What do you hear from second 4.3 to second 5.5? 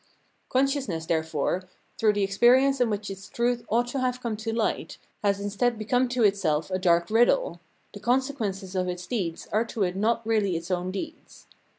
to light, has